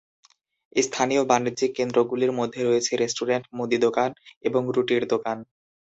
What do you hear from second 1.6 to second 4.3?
কেন্দ্রগুলির মধ্যে রয়েছে রেস্টুরেন্ট, মুদি দোকান